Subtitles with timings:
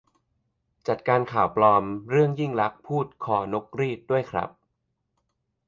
[0.87, 4.49] จัดการข่าวปลอมเรื่อง ยิ่งลักษณ์พูดว่า คอ-นก-รีต ด้วยครับ